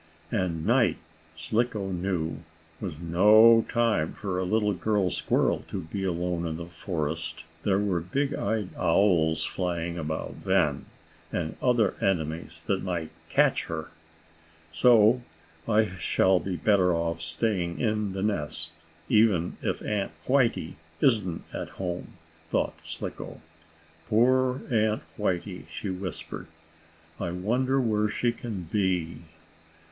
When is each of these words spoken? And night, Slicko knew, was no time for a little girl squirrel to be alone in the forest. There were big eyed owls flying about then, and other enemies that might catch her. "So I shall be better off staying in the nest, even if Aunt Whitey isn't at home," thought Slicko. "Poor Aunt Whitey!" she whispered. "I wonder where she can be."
And 0.31 0.65
night, 0.65 0.97
Slicko 1.35 1.91
knew, 1.91 2.37
was 2.79 2.99
no 2.99 3.63
time 3.69 4.13
for 4.13 4.39
a 4.39 4.43
little 4.43 4.73
girl 4.73 5.11
squirrel 5.11 5.59
to 5.67 5.81
be 5.81 6.03
alone 6.03 6.47
in 6.47 6.57
the 6.57 6.65
forest. 6.65 7.43
There 7.61 7.77
were 7.77 7.99
big 7.99 8.33
eyed 8.33 8.69
owls 8.75 9.45
flying 9.45 9.99
about 9.99 10.43
then, 10.43 10.87
and 11.31 11.55
other 11.61 11.93
enemies 12.03 12.63
that 12.65 12.81
might 12.81 13.11
catch 13.29 13.65
her. 13.65 13.89
"So 14.71 15.21
I 15.67 15.91
shall 15.99 16.39
be 16.39 16.55
better 16.55 16.95
off 16.95 17.21
staying 17.21 17.79
in 17.79 18.13
the 18.13 18.23
nest, 18.23 18.73
even 19.07 19.55
if 19.61 19.83
Aunt 19.83 20.13
Whitey 20.25 20.77
isn't 20.99 21.43
at 21.53 21.69
home," 21.69 22.13
thought 22.47 22.73
Slicko. 22.81 23.39
"Poor 24.09 24.63
Aunt 24.73 25.03
Whitey!" 25.19 25.67
she 25.69 25.91
whispered. 25.91 26.47
"I 27.19 27.29
wonder 27.29 27.79
where 27.79 28.09
she 28.09 28.31
can 28.31 28.63
be." 28.63 29.17